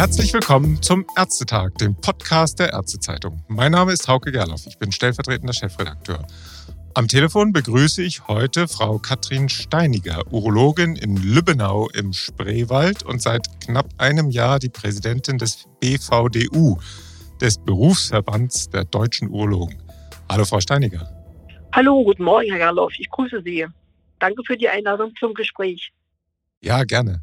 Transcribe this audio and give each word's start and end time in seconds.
Herzlich 0.00 0.32
willkommen 0.32 0.80
zum 0.80 1.04
Ärztetag, 1.14 1.74
dem 1.74 1.94
Podcast 1.94 2.58
der 2.58 2.72
Ärztezeitung. 2.72 3.44
Mein 3.48 3.72
Name 3.72 3.92
ist 3.92 4.08
Hauke 4.08 4.32
Gerloff, 4.32 4.66
ich 4.66 4.78
bin 4.78 4.92
stellvertretender 4.92 5.52
Chefredakteur. 5.52 6.26
Am 6.94 7.06
Telefon 7.06 7.52
begrüße 7.52 8.02
ich 8.02 8.26
heute 8.26 8.66
Frau 8.66 8.98
Katrin 8.98 9.50
Steiniger, 9.50 10.22
Urologin 10.32 10.96
in 10.96 11.18
Lübbenau 11.18 11.90
im 11.90 12.14
Spreewald 12.14 13.02
und 13.02 13.20
seit 13.20 13.46
knapp 13.60 13.90
einem 13.98 14.30
Jahr 14.30 14.58
die 14.58 14.70
Präsidentin 14.70 15.36
des 15.36 15.68
BVDU, 15.80 16.78
des 17.38 17.58
Berufsverbands 17.58 18.70
der 18.70 18.86
deutschen 18.86 19.28
Urologen. 19.28 19.82
Hallo, 20.30 20.46
Frau 20.46 20.60
Steiniger. 20.60 21.10
Hallo, 21.74 22.02
guten 22.04 22.24
Morgen, 22.24 22.48
Herr 22.48 22.70
Gerloff. 22.70 22.94
Ich 22.98 23.10
grüße 23.10 23.42
Sie. 23.44 23.66
Danke 24.18 24.42
für 24.46 24.56
die 24.56 24.70
Einladung 24.70 25.12
zum 25.20 25.34
Gespräch. 25.34 25.92
Ja, 26.62 26.84
gerne. 26.84 27.22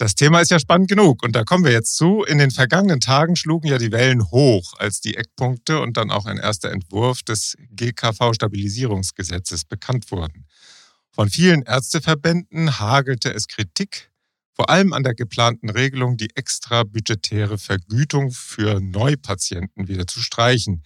Das 0.00 0.14
Thema 0.14 0.40
ist 0.40 0.50
ja 0.50 0.58
spannend 0.58 0.88
genug 0.88 1.22
und 1.22 1.36
da 1.36 1.44
kommen 1.44 1.62
wir 1.62 1.72
jetzt 1.72 1.94
zu. 1.94 2.24
In 2.24 2.38
den 2.38 2.50
vergangenen 2.50 3.00
Tagen 3.00 3.36
schlugen 3.36 3.68
ja 3.68 3.76
die 3.76 3.92
Wellen 3.92 4.30
hoch, 4.30 4.72
als 4.78 5.02
die 5.02 5.14
Eckpunkte 5.14 5.78
und 5.78 5.98
dann 5.98 6.10
auch 6.10 6.24
ein 6.24 6.38
erster 6.38 6.70
Entwurf 6.70 7.22
des 7.22 7.54
GKV-Stabilisierungsgesetzes 7.72 9.66
bekannt 9.66 10.10
wurden. 10.10 10.46
Von 11.10 11.28
vielen 11.28 11.60
Ärzteverbänden 11.64 12.80
hagelte 12.80 13.30
es 13.30 13.46
Kritik, 13.46 14.10
vor 14.54 14.70
allem 14.70 14.94
an 14.94 15.02
der 15.02 15.12
geplanten 15.14 15.68
Regelung, 15.68 16.16
die 16.16 16.34
extra 16.34 16.84
budgetäre 16.84 17.58
Vergütung 17.58 18.30
für 18.30 18.80
Neupatienten 18.80 19.86
wieder 19.88 20.06
zu 20.06 20.20
streichen, 20.20 20.82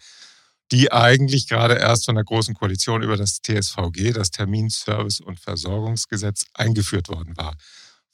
die 0.73 0.91
eigentlich 0.91 1.47
gerade 1.47 1.75
erst 1.75 2.07
von 2.07 2.17
der 2.17 2.25
Großen 2.25 2.55
Koalition 2.55 3.05
über 3.05 3.17
das 3.17 3.43
TSVG, 3.43 4.11
das 4.13 4.33
Terminservice- 4.33 5.23
und 5.23 5.39
Versorgungsgesetz, 5.39 6.47
eingeführt 6.53 7.09
worden 7.09 7.37
war. 7.37 7.55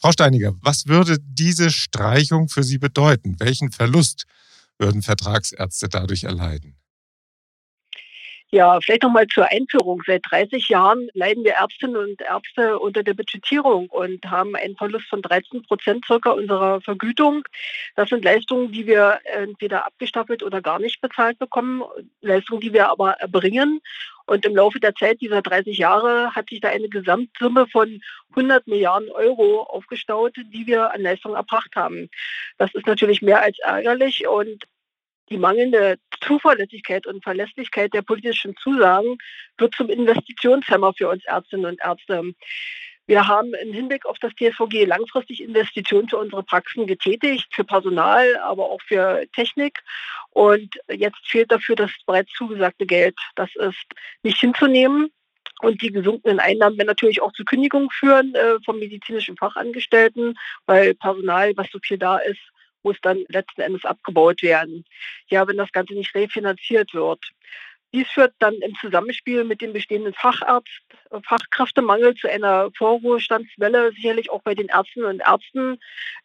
Frau 0.00 0.12
Steiniger, 0.12 0.54
was 0.62 0.86
würde 0.86 1.18
diese 1.20 1.70
Streichung 1.70 2.48
für 2.48 2.62
Sie 2.62 2.78
bedeuten? 2.78 3.38
Welchen 3.38 3.70
Verlust 3.70 4.24
würden 4.78 5.02
Vertragsärzte 5.02 5.90
dadurch 5.90 6.24
erleiden? 6.24 6.79
Ja, 8.52 8.80
vielleicht 8.80 9.04
nochmal 9.04 9.28
zur 9.28 9.46
Einführung. 9.48 10.02
Seit 10.04 10.22
30 10.28 10.68
Jahren 10.68 11.08
leiden 11.14 11.44
wir 11.44 11.52
Ärztinnen 11.52 11.96
und 11.96 12.20
Ärzte 12.20 12.80
unter 12.80 13.04
der 13.04 13.14
Budgetierung 13.14 13.86
und 13.90 14.28
haben 14.28 14.56
einen 14.56 14.74
Verlust 14.74 15.06
von 15.08 15.22
13 15.22 15.62
Prozent 15.62 16.04
circa 16.04 16.30
unserer 16.30 16.80
Vergütung. 16.80 17.44
Das 17.94 18.08
sind 18.08 18.24
Leistungen, 18.24 18.72
die 18.72 18.88
wir 18.88 19.20
entweder 19.24 19.86
abgestaffelt 19.86 20.42
oder 20.42 20.60
gar 20.62 20.80
nicht 20.80 21.00
bezahlt 21.00 21.38
bekommen, 21.38 21.84
Leistungen, 22.22 22.60
die 22.60 22.72
wir 22.72 22.88
aber 22.88 23.12
erbringen. 23.12 23.80
Und 24.26 24.44
im 24.44 24.56
Laufe 24.56 24.80
der 24.80 24.96
Zeit 24.96 25.20
dieser 25.20 25.42
30 25.42 25.78
Jahre 25.78 26.34
hat 26.34 26.50
sich 26.50 26.60
da 26.60 26.68
eine 26.70 26.88
Gesamtsumme 26.88 27.68
von 27.68 28.00
100 28.30 28.66
Milliarden 28.66 29.10
Euro 29.10 29.62
aufgestaut, 29.62 30.36
die 30.36 30.66
wir 30.66 30.92
an 30.92 31.02
Leistungen 31.02 31.36
erbracht 31.36 31.74
haben. 31.76 32.08
Das 32.58 32.74
ist 32.74 32.86
natürlich 32.86 33.22
mehr 33.22 33.42
als 33.42 33.58
ärgerlich 33.60 34.26
und 34.26 34.64
die 35.30 35.38
mangelnde 35.38 35.98
Zuverlässigkeit 36.20 37.06
und 37.06 37.22
Verlässlichkeit 37.22 37.94
der 37.94 38.02
politischen 38.02 38.56
Zusagen 38.56 39.16
wird 39.58 39.74
zum 39.74 39.88
Investitionshemmer 39.88 40.92
für 40.94 41.08
uns 41.08 41.24
Ärztinnen 41.24 41.66
und 41.66 41.80
Ärzte. 41.82 42.32
Wir 43.06 43.26
haben 43.26 43.54
im 43.54 43.72
Hinblick 43.72 44.06
auf 44.06 44.18
das 44.20 44.32
TSVG 44.34 44.84
langfristig 44.84 45.42
Investitionen 45.42 46.08
für 46.08 46.18
unsere 46.18 46.42
Praxen 46.44 46.86
getätigt, 46.86 47.48
für 47.52 47.64
Personal, 47.64 48.36
aber 48.36 48.70
auch 48.70 48.80
für 48.82 49.26
Technik. 49.34 49.80
Und 50.30 50.76
jetzt 50.88 51.18
fehlt 51.24 51.50
dafür 51.50 51.74
das 51.74 51.90
bereits 52.06 52.30
zugesagte 52.32 52.86
Geld. 52.86 53.16
Das 53.34 53.50
ist 53.56 53.84
nicht 54.22 54.38
hinzunehmen. 54.38 55.10
Und 55.60 55.82
die 55.82 55.90
gesunkenen 55.92 56.38
Einnahmen 56.38 56.78
werden 56.78 56.86
natürlich 56.86 57.20
auch 57.20 57.32
zu 57.32 57.44
Kündigungen 57.44 57.90
führen 57.90 58.34
äh, 58.34 58.58
vom 58.64 58.78
medizinischen 58.78 59.36
Fachangestellten, 59.36 60.38
weil 60.66 60.94
Personal, 60.94 61.52
was 61.56 61.68
so 61.70 61.78
viel 61.82 61.98
da 61.98 62.18
ist, 62.18 62.40
muss 62.82 62.96
dann 63.02 63.24
letzten 63.28 63.60
Endes 63.60 63.84
abgebaut 63.84 64.42
werden. 64.42 64.84
Ja, 65.28 65.46
wenn 65.46 65.56
das 65.56 65.72
Ganze 65.72 65.94
nicht 65.94 66.14
refinanziert 66.14 66.94
wird. 66.94 67.20
Dies 67.92 68.08
führt 68.08 68.34
dann 68.38 68.54
im 68.54 68.74
Zusammenspiel 68.80 69.42
mit 69.42 69.60
dem 69.60 69.72
bestehenden 69.72 70.14
Facharzt, 70.14 70.68
Fachkräftemangel 71.24 72.14
zu 72.14 72.30
einer 72.30 72.70
Vorruhestandswelle, 72.76 73.90
sicherlich 73.92 74.30
auch 74.30 74.42
bei 74.42 74.54
den 74.54 74.68
Ärztinnen 74.68 75.08
und 75.08 75.20
Ärzten, 75.20 75.76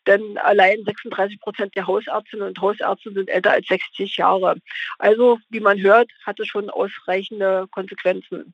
denn 0.05 0.37
allein 0.37 0.83
36 0.85 1.39
Prozent 1.39 1.75
der 1.75 1.87
Hausärztinnen 1.87 2.47
und 2.47 2.61
Hausärzte 2.61 3.11
sind 3.13 3.29
älter 3.29 3.51
als 3.51 3.65
60 3.67 4.15
Jahre. 4.17 4.57
Also, 4.99 5.39
wie 5.49 5.59
man 5.59 5.81
hört, 5.81 6.11
hat 6.23 6.39
es 6.39 6.47
schon 6.47 6.69
ausreichende 6.69 7.65
Konsequenzen. 7.71 8.53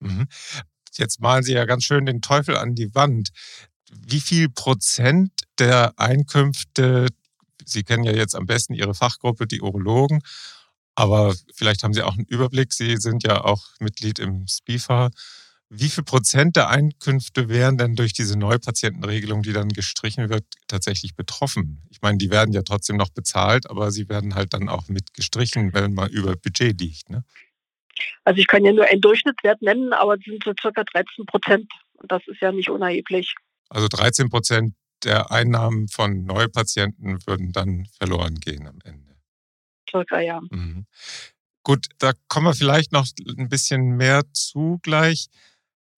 Mhm. 0.00 0.26
Jetzt 0.94 1.20
malen 1.20 1.42
Sie 1.42 1.52
ja 1.52 1.66
ganz 1.66 1.84
schön 1.84 2.06
den 2.06 2.22
Teufel 2.22 2.56
an 2.56 2.74
die 2.74 2.94
Wand. 2.94 3.28
Wie 3.90 4.20
viel 4.20 4.48
Prozent 4.48 5.30
der 5.58 5.92
Einkünfte, 5.98 7.08
Sie 7.66 7.84
kennen 7.84 8.04
ja 8.04 8.12
jetzt 8.12 8.34
am 8.34 8.46
besten 8.46 8.74
Ihre 8.74 8.94
Fachgruppe, 8.94 9.46
die 9.46 9.60
Urologen, 9.60 10.20
aber 10.94 11.34
vielleicht 11.54 11.82
haben 11.82 11.92
Sie 11.92 12.02
auch 12.02 12.14
einen 12.14 12.24
Überblick. 12.24 12.72
Sie 12.72 12.96
sind 12.96 13.22
ja 13.22 13.44
auch 13.44 13.64
Mitglied 13.80 14.18
im 14.18 14.46
SPIFA. 14.46 15.10
Wie 15.68 15.88
viel 15.88 16.04
Prozent 16.04 16.56
der 16.56 16.70
Einkünfte 16.70 17.48
wären 17.48 17.76
denn 17.76 17.96
durch 17.96 18.12
diese 18.12 18.38
Neupatientenregelung, 18.38 19.42
die 19.42 19.52
dann 19.52 19.68
gestrichen 19.68 20.30
wird, 20.30 20.44
tatsächlich 20.68 21.16
betroffen? 21.16 21.82
Ich 21.90 22.00
meine, 22.02 22.18
die 22.18 22.30
werden 22.30 22.54
ja 22.54 22.62
trotzdem 22.62 22.96
noch 22.96 23.10
bezahlt, 23.10 23.68
aber 23.68 23.90
sie 23.90 24.08
werden 24.08 24.36
halt 24.36 24.54
dann 24.54 24.68
auch 24.68 24.88
mit 24.88 25.12
gestrichen, 25.12 25.74
wenn 25.74 25.92
man 25.92 26.08
über 26.10 26.36
Budget 26.36 26.80
liegt. 26.80 27.10
Ne? 27.10 27.24
Also 28.24 28.38
ich 28.38 28.46
kann 28.46 28.64
ja 28.64 28.72
nur 28.72 28.84
einen 28.84 29.00
Durchschnittswert 29.00 29.60
nennen, 29.60 29.92
aber 29.92 30.14
es 30.14 30.24
sind 30.24 30.42
so 30.44 30.52
circa 30.60 30.84
13 30.84 31.26
Prozent. 31.26 31.70
Und 31.94 32.12
das 32.12 32.22
ist 32.26 32.40
ja 32.40 32.52
nicht 32.52 32.70
unerheblich. 32.70 33.34
Also 33.68 33.88
13 33.88 34.30
Prozent 34.30 34.74
der 35.04 35.30
Einnahmen 35.30 35.88
von 35.88 36.24
Neupatienten 36.24 37.26
würden 37.26 37.52
dann 37.52 37.86
verloren 37.98 38.36
gehen 38.36 38.66
am 38.66 38.78
Ende 38.84 39.06
circa, 39.96 40.20
ja. 40.20 40.40
Mhm. 40.50 40.86
Gut, 41.62 41.86
da 41.98 42.12
kommen 42.28 42.46
wir 42.46 42.54
vielleicht 42.54 42.92
noch 42.92 43.06
ein 43.38 43.48
bisschen 43.48 43.96
mehr 43.96 44.22
zu 44.32 44.78
gleich. 44.82 45.26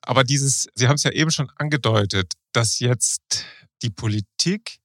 Aber 0.00 0.24
dieses, 0.24 0.68
Sie 0.74 0.88
haben 0.88 0.94
es 0.94 1.02
ja 1.02 1.12
eben 1.12 1.30
schon 1.30 1.50
angedeutet, 1.56 2.34
dass 2.52 2.78
jetzt 2.78 3.44
die 3.82 3.90
Politik 3.90 4.78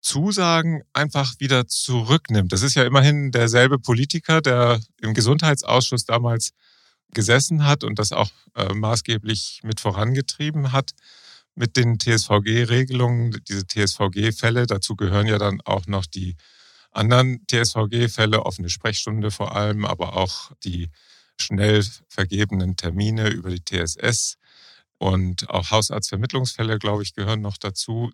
Zusagen 0.00 0.82
einfach 0.92 1.34
wieder 1.38 1.66
zurücknimmt. 1.66 2.52
Das 2.52 2.62
ist 2.62 2.74
ja 2.74 2.84
immerhin 2.84 3.30
derselbe 3.32 3.78
Politiker, 3.78 4.40
der 4.42 4.80
im 5.00 5.14
Gesundheitsausschuss 5.14 6.04
damals 6.04 6.50
gesessen 7.12 7.64
hat 7.64 7.84
und 7.84 7.98
das 7.98 8.12
auch 8.12 8.30
äh, 8.54 8.74
maßgeblich 8.74 9.60
mit 9.62 9.80
vorangetrieben 9.80 10.72
hat 10.72 10.92
mit 11.54 11.76
den 11.76 11.98
TSVG-Regelungen, 11.98 13.42
diese 13.48 13.66
TSVG-Fälle. 13.66 14.66
Dazu 14.66 14.96
gehören 14.96 15.26
ja 15.26 15.38
dann 15.38 15.60
auch 15.62 15.86
noch 15.86 16.06
die 16.06 16.36
anderen 16.90 17.44
TSVG-Fälle, 17.46 18.44
offene 18.44 18.70
Sprechstunde 18.70 19.30
vor 19.30 19.54
allem, 19.54 19.84
aber 19.84 20.16
auch 20.16 20.52
die 20.64 20.90
schnell 21.40 21.84
vergebenen 22.08 22.76
Termine 22.76 23.28
über 23.28 23.50
die 23.50 23.64
TSS 23.64 24.36
und 24.98 25.50
auch 25.50 25.70
Hausarztvermittlungsfälle, 25.70 26.78
glaube 26.78 27.02
ich, 27.02 27.14
gehören 27.14 27.40
noch 27.40 27.58
dazu. 27.58 28.12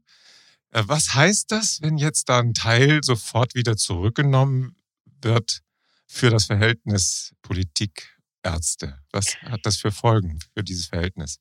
Äh, 0.71 0.83
was 0.87 1.15
heißt 1.15 1.53
das, 1.53 1.83
wenn 1.83 1.99
jetzt 1.99 2.28
da 2.28 2.39
ein 2.41 2.55
Teil 2.55 3.01
sofort 3.03 3.55
wieder 3.55 3.77
zurückgenommen 3.77 4.77
wird 5.22 5.61
für 6.07 6.31
das 6.31 6.47
Verhältnis 6.47 7.34
Politik-Ärzte? 7.43 8.99
Was 9.12 9.37
hat 9.43 9.61
das 9.65 9.77
für 9.77 9.93
Folgen 9.93 10.39
für 10.55 10.65
dieses 10.65 10.87
Verhältnis? 10.87 11.39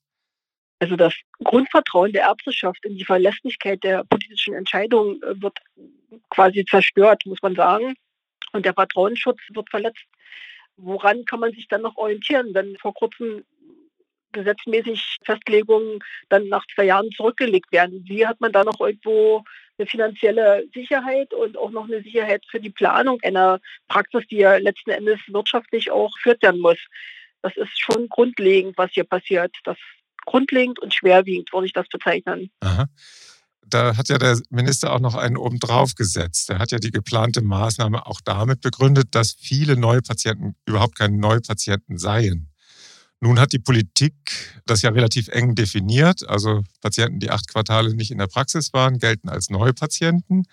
Also 0.79 0.95
das 0.95 1.13
Grundvertrauen 1.43 2.13
der 2.13 2.23
Ärzteschaft 2.23 2.85
in 2.85 2.97
die 2.97 3.05
Verlässlichkeit 3.05 3.83
der 3.83 4.05
politischen 4.05 4.53
Entscheidungen 4.53 5.21
äh, 5.23 5.41
wird 5.41 5.59
quasi 6.29 6.65
zerstört, 6.65 7.23
muss 7.25 7.41
man 7.41 7.55
sagen. 7.55 7.95
Und 8.53 8.65
der 8.65 8.73
Vertrauensschutz 8.73 9.39
wird 9.53 9.69
verletzt. 9.69 10.05
Woran 10.77 11.25
kann 11.25 11.41
man 11.41 11.51
sich 11.51 11.67
dann 11.67 11.81
noch 11.81 11.97
orientieren, 11.97 12.53
wenn 12.53 12.77
vor 12.77 12.93
kurzem 12.93 13.43
gesetzmäßig 14.31 15.17
Festlegungen 15.23 15.99
dann 16.29 16.47
nach 16.47 16.65
zwei 16.73 16.85
Jahren 16.85 17.11
zurückgelegt 17.11 17.71
werden? 17.71 18.03
Wie 18.07 18.25
hat 18.25 18.39
man 18.39 18.51
da 18.51 18.63
noch 18.63 18.79
irgendwo 18.79 19.43
eine 19.77 19.87
finanzielle 19.87 20.65
Sicherheit 20.73 21.33
und 21.33 21.57
auch 21.57 21.71
noch 21.71 21.85
eine 21.85 22.01
Sicherheit 22.01 22.45
für 22.49 22.59
die 22.59 22.69
Planung 22.69 23.19
einer 23.23 23.59
Praxis, 23.87 24.25
die 24.27 24.37
ja 24.37 24.55
letzten 24.57 24.91
Endes 24.91 25.19
wirtschaftlich 25.27 25.91
auch 25.91 26.13
geführt 26.15 26.41
werden 26.41 26.61
muss? 26.61 26.79
Das 27.41 27.55
ist 27.57 27.79
schon 27.79 28.07
grundlegend, 28.09 28.77
was 28.77 28.91
hier 28.91 29.05
passiert. 29.05 29.55
Das 29.63 29.77
grundlegend 30.29 30.79
und 30.79 30.93
schwerwiegend, 30.93 31.51
würde 31.51 31.65
ich 31.65 31.73
das 31.73 31.87
bezeichnen. 31.87 32.51
Aha. 32.59 32.85
Da 33.65 33.97
hat 33.97 34.09
ja 34.09 34.17
der 34.17 34.39
Minister 34.49 34.93
auch 34.93 34.99
noch 34.99 35.15
einen 35.15 35.37
obendrauf 35.37 35.95
gesetzt. 35.95 36.49
Er 36.49 36.59
hat 36.59 36.71
ja 36.71 36.79
die 36.79 36.91
geplante 36.91 37.41
Maßnahme 37.41 38.05
auch 38.05 38.21
damit 38.23 38.61
begründet, 38.61 39.09
dass 39.11 39.33
viele 39.33 39.75
neue 39.75 40.01
Patienten 40.01 40.55
überhaupt 40.65 40.97
keine 40.97 41.17
Neupatienten 41.17 41.97
seien. 41.97 42.49
Nun 43.21 43.39
hat 43.39 43.51
die 43.51 43.59
Politik 43.59 44.13
das 44.65 44.81
ja 44.81 44.91
relativ 44.91 45.27
eng 45.27 45.55
definiert. 45.55 46.27
Also 46.27 46.63
Patienten, 46.81 47.19
die 47.19 47.29
acht 47.29 47.47
Quartale 47.47 47.93
nicht 47.93 48.11
in 48.11 48.17
der 48.17 48.27
Praxis 48.27 48.71
waren, 48.71 48.97
gelten 48.97 49.29
als 49.29 49.49
Neupatienten. 49.49 50.45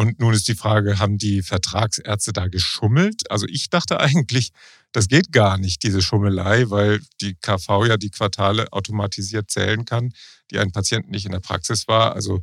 Und 0.00 0.18
nun 0.18 0.32
ist 0.32 0.48
die 0.48 0.54
Frage, 0.54 0.98
haben 0.98 1.18
die 1.18 1.42
Vertragsärzte 1.42 2.32
da 2.32 2.48
geschummelt? 2.48 3.30
Also 3.30 3.44
ich 3.46 3.68
dachte 3.68 4.00
eigentlich, 4.00 4.48
das 4.92 5.08
geht 5.08 5.30
gar 5.30 5.58
nicht, 5.58 5.82
diese 5.82 6.00
Schummelei, 6.00 6.70
weil 6.70 7.00
die 7.20 7.34
KV 7.34 7.84
ja 7.84 7.98
die 7.98 8.08
Quartale 8.08 8.72
automatisiert 8.72 9.50
zählen 9.50 9.84
kann, 9.84 10.14
die 10.50 10.58
ein 10.58 10.72
Patient 10.72 11.10
nicht 11.10 11.26
in 11.26 11.32
der 11.32 11.40
Praxis 11.40 11.86
war. 11.86 12.14
Also 12.14 12.40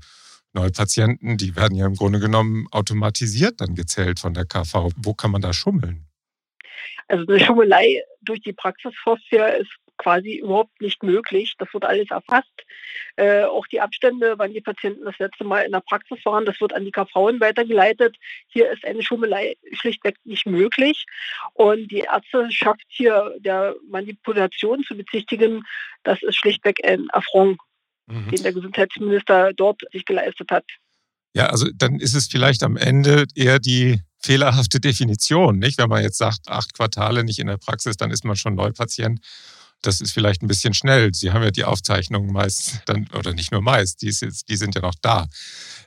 neue 0.53 0.69
Patienten, 0.69 1.37
die 1.37 1.55
werden 1.55 1.75
ja 1.75 1.87
im 1.87 1.95
Grunde 1.95 2.19
genommen 2.19 2.67
automatisiert 2.69 3.59
dann 3.59 3.73
gezählt 3.73 4.19
von 4.19 4.35
der 4.35 4.45
KV. 4.45 4.91
Wo 4.95 5.15
kann 5.15 5.31
man 5.31 5.41
da 5.41 5.51
schummeln? 5.51 6.05
Also 7.07 7.25
eine 7.25 7.43
Schummelei 7.43 8.03
durch 8.21 8.41
die 8.41 8.53
Praxissoftware 8.53 9.57
ist 9.57 9.71
quasi 9.97 10.37
überhaupt 10.37 10.81
nicht 10.81 11.03
möglich. 11.03 11.55
Das 11.57 11.73
wird 11.73 11.85
alles 11.85 12.09
erfasst. 12.09 12.51
Äh, 13.15 13.43
auch 13.43 13.67
die 13.67 13.81
Abstände, 13.81 14.35
wann 14.37 14.53
die 14.53 14.61
Patienten 14.61 15.05
das 15.05 15.17
letzte 15.19 15.43
Mal 15.43 15.61
in 15.65 15.71
der 15.71 15.81
Praxis 15.81 16.19
waren, 16.25 16.45
das 16.45 16.59
wird 16.61 16.73
an 16.73 16.85
die 16.85 16.91
KV 16.91 17.39
weitergeleitet. 17.39 18.15
Hier 18.47 18.71
ist 18.71 18.85
eine 18.85 19.03
Schummelei 19.03 19.55
schlichtweg 19.73 20.15
nicht 20.23 20.45
möglich. 20.45 21.05
Und 21.53 21.91
die 21.91 21.99
Ärzte 21.99 22.51
schafft 22.51 22.85
hier 22.87 23.35
der 23.39 23.75
Manipulation 23.89 24.83
zu 24.83 24.95
bezichtigen, 24.95 25.63
das 26.03 26.21
ist 26.23 26.35
schlichtweg 26.35 26.79
ein 26.85 27.07
Affront, 27.11 27.59
mhm. 28.07 28.29
den 28.29 28.43
der 28.43 28.53
Gesundheitsminister 28.53 29.53
dort 29.53 29.81
sich 29.91 30.05
geleistet 30.05 30.51
hat. 30.51 30.65
Ja, 31.33 31.47
also 31.47 31.67
dann 31.75 31.99
ist 31.99 32.15
es 32.15 32.27
vielleicht 32.27 32.63
am 32.63 32.77
Ende 32.77 33.25
eher 33.35 33.59
die 33.59 34.01
fehlerhafte 34.19 34.79
Definition, 34.79 35.59
nicht? 35.59 35.77
Wenn 35.77 35.89
man 35.89 36.03
jetzt 36.03 36.17
sagt, 36.17 36.47
acht 36.47 36.73
Quartale 36.73 37.23
nicht 37.23 37.39
in 37.39 37.47
der 37.47 37.57
Praxis, 37.57 37.97
dann 37.97 38.11
ist 38.11 38.25
man 38.25 38.35
schon 38.35 38.55
Neupatient. 38.55 39.19
Das 39.81 40.01
ist 40.01 40.11
vielleicht 40.11 40.41
ein 40.41 40.47
bisschen 40.47 40.73
schnell. 40.73 41.13
Sie 41.13 41.31
haben 41.31 41.43
ja 41.43 41.51
die 41.51 41.63
Aufzeichnungen 41.63 42.31
meist 42.31 42.81
dann, 42.85 43.07
oder 43.13 43.33
nicht 43.33 43.51
nur 43.51 43.61
meist, 43.61 44.01
die, 44.01 44.07
ist, 44.07 44.49
die 44.49 44.55
sind 44.55 44.75
ja 44.75 44.81
noch 44.81 44.95
da. 45.01 45.27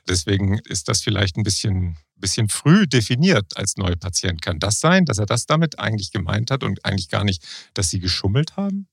Deswegen 0.07 0.59
ist 0.59 0.87
das 0.87 1.01
vielleicht 1.01 1.37
ein 1.37 1.43
bisschen, 1.43 1.97
bisschen 2.15 2.47
früh 2.49 2.87
definiert 2.87 3.57
als 3.57 3.77
Neupatient. 3.77 4.41
Kann 4.41 4.59
das 4.59 4.79
sein, 4.79 5.05
dass 5.05 5.17
er 5.17 5.25
das 5.25 5.45
damit 5.45 5.79
eigentlich 5.79 6.11
gemeint 6.11 6.51
hat 6.51 6.63
und 6.63 6.85
eigentlich 6.85 7.09
gar 7.09 7.23
nicht, 7.23 7.43
dass 7.73 7.89
Sie 7.89 7.99
geschummelt 7.99 8.55
haben? 8.57 8.87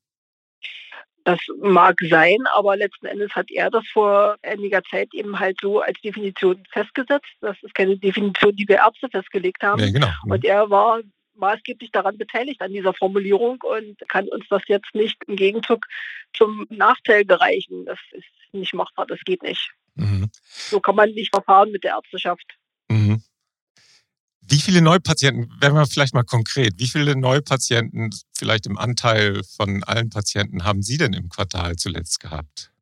Das 1.29 1.41
mag 1.61 1.95
sein, 2.09 2.39
aber 2.55 2.77
letzten 2.77 3.05
Endes 3.05 3.31
hat 3.33 3.51
er 3.51 3.71
das 3.71 3.87
vor 3.93 4.37
einiger 4.43 4.83
Zeit 4.85 5.13
eben 5.13 5.39
halt 5.39 5.59
so 5.61 5.81
als 5.81 6.01
Definition 6.01 6.65
festgesetzt. 6.73 7.29
Das 7.43 7.55
ist 7.63 7.75
keine 7.75 7.99
Definition, 7.99 8.57
die 8.57 8.67
wir 8.67 8.77
Ärzte 8.77 9.09
festgelegt 9.11 9.63
haben. 9.63 9.79
Ja, 9.79 9.91
genau. 9.91 10.09
Und 10.25 10.43
er 10.47 10.71
war 10.71 11.01
maßgeblich 11.39 11.91
daran 11.91 12.19
beteiligt 12.19 12.61
an 12.61 12.73
dieser 12.73 12.95
Formulierung 12.95 13.59
und 13.63 13.97
kann 14.09 14.29
uns 14.29 14.45
das 14.49 14.63
jetzt 14.67 14.95
nicht 14.95 15.17
im 15.27 15.37
Gegenzug 15.37 15.87
zum 16.35 16.67
Nachteil 16.71 17.25
gereichen. 17.25 17.85
Das 17.87 17.99
ist 18.13 18.27
nicht 18.53 18.75
machbar, 18.75 19.07
das 19.07 19.21
geht 19.25 19.43
nicht. 19.43 19.71
Mhm. 19.95 20.31
So 20.45 20.81
kann 20.81 20.97
man 20.97 21.11
nicht 21.11 21.35
verfahren 21.35 21.71
mit 21.71 21.85
der 21.85 21.93
Ärzteschaft. 21.93 22.57
Mhm. 22.89 23.23
Wie 24.51 24.61
viele 24.61 24.81
Neupatienten, 24.81 25.53
wenn 25.61 25.75
wir 25.75 25.87
vielleicht 25.87 26.15
mal 26.15 26.23
konkret, 26.23 26.75
wie 26.79 26.87
viele 26.87 27.15
Neupatienten 27.17 28.11
vielleicht 28.35 28.67
im 28.67 28.79
Anteil 28.79 29.43
von 29.45 29.85
allen 29.85 30.09
Patienten 30.09 30.65
haben 30.65 30.83
Sie 30.83 30.97
denn 30.97 31.13
im 31.13 31.29
Quartal 31.29 31.77
zuletzt 31.77 32.21
gehabt? 32.21 32.73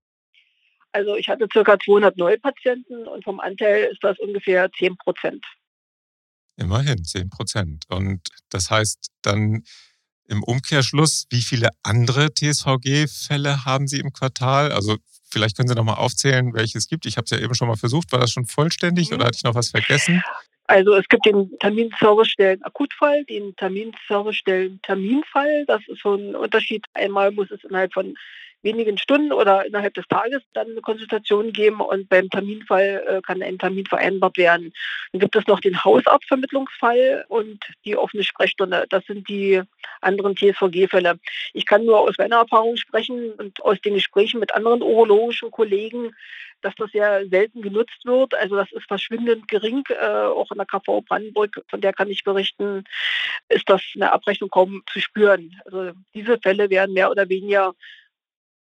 Also 0.92 1.16
ich 1.16 1.28
hatte 1.28 1.48
circa 1.52 1.76
200 1.78 2.16
Neupatienten 2.16 3.06
und 3.08 3.24
vom 3.24 3.40
Anteil 3.40 3.90
ist 3.92 4.02
das 4.02 4.18
ungefähr 4.18 4.70
10 4.78 4.96
Prozent. 4.96 5.44
Immerhin 6.56 7.04
10 7.04 7.30
Prozent. 7.30 7.84
Und 7.88 8.28
das 8.48 8.70
heißt 8.70 9.10
dann 9.22 9.62
im 10.28 10.42
Umkehrschluss, 10.42 11.26
wie 11.30 11.42
viele 11.42 11.70
andere 11.82 12.32
TSVG-Fälle 12.32 13.64
haben 13.64 13.86
Sie 13.86 14.00
im 14.00 14.12
Quartal? 14.12 14.72
Also 14.72 14.96
vielleicht 15.28 15.56
können 15.56 15.68
Sie 15.68 15.74
noch 15.74 15.84
mal 15.84 15.94
aufzählen, 15.94 16.52
welche 16.54 16.78
es 16.78 16.88
gibt. 16.88 17.06
Ich 17.06 17.16
habe 17.16 17.24
es 17.26 17.30
ja 17.30 17.38
eben 17.38 17.54
schon 17.54 17.68
mal 17.68 17.76
versucht. 17.76 18.12
War 18.12 18.20
das 18.20 18.32
schon 18.32 18.46
vollständig 18.46 19.10
mhm. 19.10 19.16
oder 19.16 19.26
hatte 19.26 19.36
ich 19.36 19.44
noch 19.44 19.54
was 19.54 19.70
vergessen? 19.70 20.22
Also 20.68 20.94
es 20.94 21.06
gibt 21.08 21.26
den 21.26 21.56
Terminservicestellen 21.60 22.62
Akutfall, 22.64 23.24
den 23.24 23.54
Terminservicestellen 23.56 24.80
Terminfall. 24.82 25.64
Das 25.66 25.80
ist 25.86 26.02
so 26.02 26.14
ein 26.14 26.34
Unterschied. 26.34 26.84
Einmal 26.94 27.30
muss 27.30 27.50
es 27.50 27.62
innerhalb 27.62 27.92
von 27.92 28.16
wenigen 28.66 28.98
Stunden 28.98 29.32
oder 29.32 29.64
innerhalb 29.64 29.94
des 29.94 30.06
Tages 30.08 30.42
dann 30.52 30.70
eine 30.70 30.82
Konsultation 30.82 31.52
geben 31.52 31.80
und 31.80 32.08
beim 32.08 32.28
Terminfall 32.28 33.02
äh, 33.06 33.22
kann 33.22 33.42
ein 33.42 33.58
Termin 33.58 33.86
vereinbart 33.86 34.36
werden. 34.36 34.72
Dann 35.12 35.20
gibt 35.20 35.36
es 35.36 35.46
noch 35.46 35.60
den 35.60 35.82
Hausarztvermittlungsfall 35.82 37.24
und 37.28 37.64
die 37.84 37.96
offene 37.96 38.24
Sprechstunde. 38.24 38.86
Das 38.90 39.04
sind 39.06 39.28
die 39.28 39.62
anderen 40.00 40.36
TSVG-Fälle. 40.36 41.18
Ich 41.54 41.64
kann 41.64 41.84
nur 41.84 42.00
aus 42.00 42.18
meiner 42.18 42.36
Erfahrung 42.36 42.76
sprechen 42.76 43.32
und 43.32 43.62
aus 43.62 43.80
den 43.80 43.94
Gesprächen 43.94 44.40
mit 44.40 44.54
anderen 44.54 44.82
urologischen 44.82 45.50
Kollegen, 45.50 46.12
dass 46.62 46.74
das 46.74 46.90
sehr 46.90 47.26
selten 47.28 47.62
genutzt 47.62 48.04
wird. 48.04 48.34
Also 48.34 48.56
das 48.56 48.70
ist 48.72 48.86
verschwindend 48.88 49.46
gering. 49.48 49.84
Äh, 49.88 50.06
auch 50.06 50.50
in 50.50 50.58
der 50.58 50.66
KV 50.66 51.02
Brandenburg, 51.02 51.62
von 51.68 51.80
der 51.80 51.92
kann 51.92 52.10
ich 52.10 52.24
berichten, 52.24 52.84
ist 53.48 53.68
das 53.68 53.82
in 53.94 54.00
der 54.00 54.12
Abrechnung 54.12 54.50
kaum 54.50 54.82
zu 54.92 55.00
spüren. 55.00 55.60
Also 55.64 55.92
diese 56.14 56.38
Fälle 56.38 56.68
werden 56.70 56.94
mehr 56.94 57.10
oder 57.10 57.28
weniger 57.28 57.74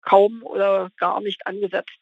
kaum 0.02 0.42
oder 0.42 0.90
gar 0.98 1.20
nicht 1.20 1.46
angesetzt. 1.46 1.98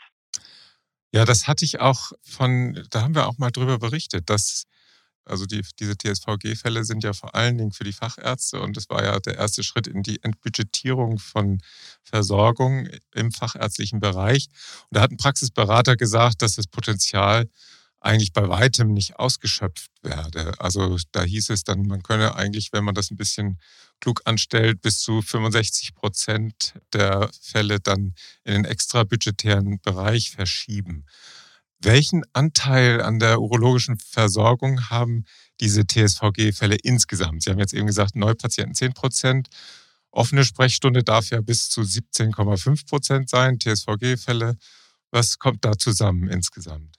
Ja, 1.13 1.25
das 1.25 1.49
hatte 1.49 1.65
ich 1.65 1.81
auch 1.81 2.13
von, 2.23 2.87
da 2.91 3.03
haben 3.03 3.15
wir 3.15 3.27
auch 3.27 3.39
mal 3.39 3.51
drüber 3.51 3.79
berichtet, 3.79 4.31
dass 4.31 4.67
also 5.25 5.47
die, 5.47 5.63
diese 5.79 5.97
TSVG-Fälle 5.97 6.85
sind 6.85 7.05
ja 7.05 7.13
vor 7.13 7.35
allen 7.35 7.59
Dingen 7.59 7.73
für 7.73 7.85
die 7.85 7.93
Fachärzte 7.93 8.61
und 8.61 8.77
es 8.77 8.89
war 8.91 9.05
ja 9.05 9.21
der 9.21 9.37
erste 9.37 9.63
Schritt 9.63 9.87
in 9.87 10.03
die 10.03 10.23
Entbudgetierung 10.23 11.19
von 11.19 11.61
Versorgung 12.03 12.89
im 13.15 13.31
fachärztlichen 13.31 14.01
Bereich. 14.01 14.49
Und 14.91 14.97
da 14.97 15.03
hat 15.03 15.11
ein 15.11 15.19
Praxisberater 15.19 15.97
gesagt, 15.97 16.43
dass 16.43 16.57
das 16.57 16.67
Potenzial 16.67 17.49
eigentlich 18.01 18.33
bei 18.33 18.49
weitem 18.49 18.93
nicht 18.93 19.19
ausgeschöpft 19.19 19.91
werde. 20.03 20.55
Also 20.59 20.97
da 21.13 21.23
hieß 21.23 21.51
es 21.51 21.65
dann, 21.65 21.83
man 21.83 22.03
könne 22.03 22.35
eigentlich, 22.35 22.73
wenn 22.73 22.85
man 22.85 22.95
das 22.95 23.11
ein 23.11 23.17
bisschen 23.17 23.59
klug 24.01 24.23
anstellt, 24.25 24.81
bis 24.81 25.01
zu 25.01 25.21
65 25.21 25.95
Prozent 25.95 26.75
der 26.95 27.31
Fälle 27.41 27.79
dann 27.81 28.15
in 28.45 28.55
den 28.55 28.65
extrabudgetären 28.65 29.81
Bereich 29.81 30.31
verschieben. 30.31 31.05
Welchen 31.83 32.23
Anteil 32.33 33.03
an 33.03 33.19
der 33.19 33.41
urologischen 33.41 33.99
Versorgung 33.99 34.91
haben 34.91 35.25
diese 35.61 35.87
TSVG-Fälle 35.87 36.77
insgesamt? 36.83 37.43
Sie 37.43 37.51
haben 37.51 37.59
jetzt 37.59 37.75
eben 37.75 37.87
gesagt, 37.87 38.17
Neupatienten 38.17 38.75
10 38.75 38.93
Prozent. 38.95 39.49
Offene 40.11 40.45
Sprechstunde 40.45 41.05
darf 41.05 41.31
ja 41.31 41.41
bis 41.41 41.69
zu 41.69 41.83
17,5 41.83 42.87
Prozent 42.87 43.31
sein, 43.31 43.59
TSVG-Fälle. 43.59 44.57
Was 45.11 45.39
kommt 45.39 45.65
da 45.65 45.77
zusammen 45.77 46.29
insgesamt? 46.29 46.97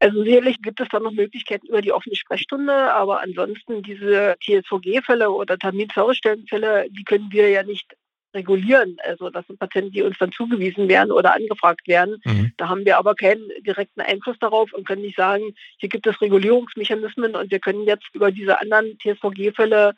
Also 0.00 0.24
sicherlich 0.24 0.62
gibt 0.62 0.80
es 0.80 0.88
da 0.88 0.98
noch 0.98 1.12
Möglichkeiten 1.12 1.66
über 1.66 1.82
die 1.82 1.92
offene 1.92 2.16
Sprechstunde, 2.16 2.72
aber 2.72 3.20
ansonsten 3.20 3.82
diese 3.82 4.34
TSVG-Fälle 4.40 5.30
oder 5.30 5.58
Terminservicestellenfälle, 5.58 6.86
die 6.90 7.04
können 7.04 7.30
wir 7.30 7.50
ja 7.50 7.62
nicht 7.62 7.94
regulieren. 8.34 8.96
Also 9.04 9.28
das 9.28 9.46
sind 9.46 9.58
Patienten, 9.58 9.92
die 9.92 10.02
uns 10.02 10.16
dann 10.18 10.32
zugewiesen 10.32 10.88
werden 10.88 11.12
oder 11.12 11.34
angefragt 11.34 11.86
werden. 11.86 12.16
Mhm. 12.24 12.52
Da 12.56 12.68
haben 12.68 12.86
wir 12.86 12.96
aber 12.96 13.14
keinen 13.14 13.48
direkten 13.66 14.00
Einfluss 14.00 14.38
darauf 14.38 14.72
und 14.72 14.86
können 14.86 15.02
nicht 15.02 15.16
sagen, 15.16 15.54
hier 15.78 15.88
gibt 15.88 16.06
es 16.06 16.20
Regulierungsmechanismen 16.20 17.34
und 17.36 17.50
wir 17.50 17.60
können 17.60 17.84
jetzt 17.84 18.08
über 18.14 18.30
diese 18.32 18.58
anderen 18.58 18.98
TSVG-Fälle 19.00 19.94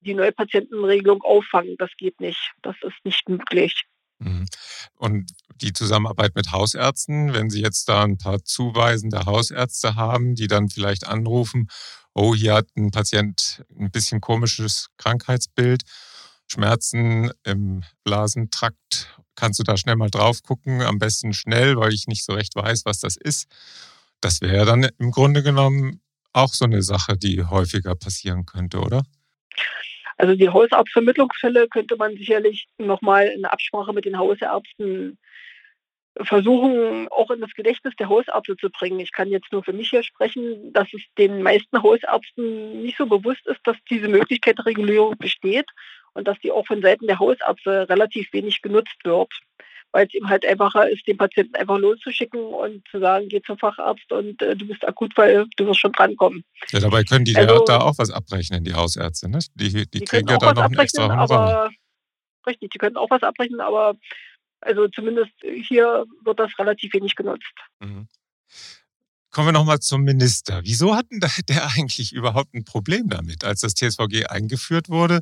die 0.00 0.14
Neupatientenregelung 0.14 1.22
auffangen. 1.22 1.76
Das 1.78 1.90
geht 1.96 2.20
nicht. 2.20 2.52
Das 2.62 2.76
ist 2.82 3.04
nicht 3.04 3.28
möglich. 3.28 3.84
Mhm. 4.18 4.46
Und 4.94 5.30
die 5.56 5.72
Zusammenarbeit 5.72 6.34
mit 6.34 6.52
Hausärzten, 6.52 7.32
wenn 7.32 7.50
Sie 7.50 7.60
jetzt 7.60 7.88
da 7.88 8.04
ein 8.04 8.18
paar 8.18 8.44
zuweisende 8.44 9.26
Hausärzte 9.26 9.94
haben, 9.94 10.34
die 10.34 10.46
dann 10.46 10.68
vielleicht 10.68 11.06
anrufen, 11.06 11.68
oh, 12.14 12.34
hier 12.34 12.54
hat 12.54 12.66
ein 12.76 12.90
Patient 12.90 13.64
ein 13.78 13.90
bisschen 13.90 14.20
komisches 14.20 14.88
Krankheitsbild, 14.96 15.82
Schmerzen 16.48 17.30
im 17.44 17.84
Blasentrakt, 18.04 19.20
kannst 19.36 19.60
du 19.60 19.62
da 19.62 19.76
schnell 19.76 19.96
mal 19.96 20.10
drauf 20.10 20.42
gucken, 20.42 20.82
am 20.82 20.98
besten 20.98 21.32
schnell, 21.32 21.76
weil 21.76 21.92
ich 21.92 22.06
nicht 22.06 22.24
so 22.24 22.32
recht 22.32 22.56
weiß, 22.56 22.84
was 22.84 23.00
das 23.00 23.16
ist. 23.16 23.46
Das 24.20 24.40
wäre 24.40 24.64
dann 24.64 24.88
im 24.98 25.10
Grunde 25.12 25.42
genommen 25.42 26.00
auch 26.32 26.52
so 26.54 26.64
eine 26.64 26.82
Sache, 26.82 27.16
die 27.16 27.44
häufiger 27.44 27.94
passieren 27.94 28.46
könnte, 28.46 28.80
oder? 28.80 29.02
Also 30.18 30.34
die 30.34 30.48
Hausarztvermittlungsfälle 30.48 31.68
könnte 31.68 31.96
man 31.96 32.16
sicherlich 32.16 32.66
nochmal 32.78 33.28
in 33.28 33.44
Absprache 33.44 33.92
mit 33.92 34.04
den 34.04 34.18
Hausärzten 34.18 35.16
versuchen, 36.20 37.06
auch 37.08 37.30
in 37.30 37.40
das 37.40 37.54
Gedächtnis 37.54 37.94
der 37.96 38.08
Hausärzte 38.08 38.56
zu 38.56 38.68
bringen. 38.70 38.98
Ich 38.98 39.12
kann 39.12 39.28
jetzt 39.28 39.52
nur 39.52 39.62
für 39.62 39.72
mich 39.72 39.90
hier 39.90 40.02
sprechen, 40.02 40.72
dass 40.72 40.88
es 40.92 41.02
den 41.16 41.42
meisten 41.42 41.80
Hausärzten 41.80 42.82
nicht 42.82 42.98
so 42.98 43.06
bewusst 43.06 43.46
ist, 43.46 43.60
dass 43.62 43.76
diese 43.88 44.08
Möglichkeit 44.08 44.58
der 44.58 44.66
Regulierung 44.66 45.16
besteht 45.16 45.70
und 46.14 46.26
dass 46.26 46.38
die 46.40 46.50
auch 46.50 46.66
von 46.66 46.82
Seiten 46.82 47.06
der 47.06 47.20
Hausärzte 47.20 47.88
relativ 47.88 48.32
wenig 48.32 48.60
genutzt 48.60 48.98
wird 49.04 49.32
weil 49.92 50.06
es 50.06 50.14
ihm 50.14 50.28
halt 50.28 50.44
einfacher 50.44 50.88
ist, 50.88 51.06
den 51.06 51.16
Patienten 51.16 51.54
einfach 51.56 51.78
loszuschicken 51.78 52.40
und 52.40 52.86
zu 52.88 53.00
sagen, 53.00 53.28
geh 53.28 53.40
zum 53.42 53.58
Facharzt 53.58 54.10
und 54.12 54.40
äh, 54.42 54.54
du 54.56 54.66
bist 54.66 54.86
akut, 54.86 55.16
weil 55.16 55.46
du 55.56 55.66
wirst 55.66 55.80
schon 55.80 55.92
drankommen. 55.92 56.44
Ja, 56.70 56.80
dabei 56.80 57.04
können 57.04 57.24
die 57.24 57.36
also, 57.36 57.64
da 57.64 57.80
auch 57.80 57.96
was 57.98 58.10
abrechnen, 58.10 58.64
die 58.64 58.74
Hausärzte, 58.74 59.28
ne? 59.28 59.38
Die, 59.54 59.70
die, 59.70 59.90
die 59.90 60.00
kriegen 60.00 60.28
ja 60.28 60.38
dann 60.38 60.56
noch 60.56 60.64
ein 60.64 60.78
extra 60.78 61.08
Honorar. 61.08 61.70
Richtig, 62.46 62.70
die 62.70 62.78
können 62.78 62.96
auch 62.96 63.10
was 63.10 63.22
abrechnen, 63.22 63.60
aber 63.60 63.96
also 64.60 64.88
zumindest 64.88 65.32
hier 65.42 66.04
wird 66.24 66.38
das 66.38 66.58
relativ 66.58 66.92
wenig 66.94 67.14
genutzt. 67.14 67.54
Mhm. 67.80 68.08
Kommen 69.30 69.48
wir 69.48 69.52
nochmal 69.52 69.78
zum 69.80 70.02
Minister. 70.02 70.62
Wieso 70.64 70.96
hatten 70.96 71.20
der 71.48 71.68
eigentlich 71.76 72.12
überhaupt 72.12 72.54
ein 72.54 72.64
Problem 72.64 73.08
damit, 73.08 73.44
als 73.44 73.60
das 73.60 73.74
TSVG 73.74 74.26
eingeführt 74.26 74.88
wurde? 74.88 75.20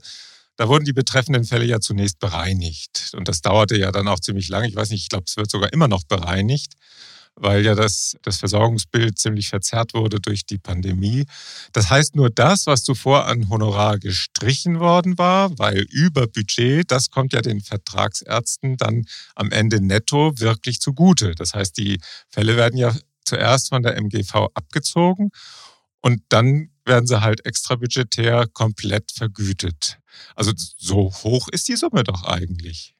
Da 0.56 0.68
wurden 0.68 0.84
die 0.84 0.92
betreffenden 0.94 1.44
Fälle 1.44 1.66
ja 1.66 1.80
zunächst 1.80 2.18
bereinigt. 2.18 3.12
Und 3.16 3.28
das 3.28 3.42
dauerte 3.42 3.76
ja 3.76 3.92
dann 3.92 4.08
auch 4.08 4.20
ziemlich 4.20 4.48
lange. 4.48 4.68
Ich 4.68 4.76
weiß 4.76 4.90
nicht, 4.90 5.02
ich 5.02 5.08
glaube, 5.10 5.24
es 5.28 5.36
wird 5.36 5.50
sogar 5.50 5.72
immer 5.72 5.88
noch 5.88 6.04
bereinigt. 6.04 6.72
weil 7.38 7.64
ja 7.64 7.74
das, 7.74 8.16
das 8.22 8.38
Versorgungsbild 8.38 9.18
ziemlich 9.18 9.48
verzerrt 9.48 9.92
wurde 9.94 10.20
durch 10.20 10.46
die 10.46 10.58
Pandemie. 10.58 11.26
Das 11.72 11.90
heißt, 11.90 12.16
nur 12.16 12.30
das, 12.30 12.66
was 12.66 12.82
zuvor 12.82 13.26
an 13.26 13.50
Honorar 13.50 13.98
gestrichen 13.98 14.80
worden 14.80 15.18
war, 15.18 15.56
weil 15.58 15.80
über 15.90 16.26
Budget, 16.26 16.90
das 16.90 17.10
kommt 17.10 17.34
ja 17.34 17.42
den 17.42 17.60
Vertragsärzten 17.60 18.78
dann 18.78 19.04
am 19.34 19.50
Ende 19.50 19.82
netto 19.82 20.32
wirklich 20.40 20.80
zugute. 20.80 21.34
Das 21.34 21.52
heißt, 21.54 21.76
die 21.76 22.00
Fälle 22.30 22.56
werden 22.56 22.78
ja 22.78 22.94
zuerst 23.24 23.68
von 23.68 23.82
der 23.82 23.96
MGV 23.96 24.48
abgezogen 24.54 25.30
und 26.00 26.22
dann 26.30 26.70
werden 26.86 27.06
sie 27.06 27.20
halt 27.20 27.44
extrabudgetär 27.44 28.46
komplett 28.52 29.12
vergütet. 29.12 29.98
Also 30.34 30.52
so 30.54 31.12
hoch 31.24 31.48
ist 31.48 31.68
die 31.68 31.76
Summe 31.76 32.04
doch 32.04 32.24
eigentlich 32.24 32.94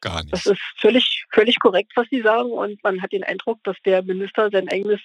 gar 0.00 0.22
nicht. 0.22 0.32
Das 0.32 0.46
ist 0.46 0.60
völlig, 0.78 1.24
völlig 1.32 1.58
korrekt, 1.58 1.92
was 1.96 2.06
Sie 2.10 2.22
sagen. 2.22 2.50
Und 2.50 2.82
man 2.84 3.02
hat 3.02 3.12
den 3.12 3.24
Eindruck, 3.24 3.62
dass 3.64 3.76
der 3.84 4.02
Minister 4.02 4.50
sein 4.50 4.68
eigenes 4.68 5.00